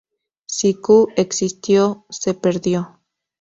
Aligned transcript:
Si 0.47 0.73
Q 0.81 1.09
existió, 1.15 2.07
se 2.09 2.33
perdió. 2.33 3.01